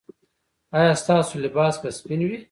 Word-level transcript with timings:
ایا 0.77 0.93
ستاسو 1.03 1.33
لباس 1.45 1.75
به 1.81 1.89
سپین 1.97 2.21
وي؟ 2.27 2.37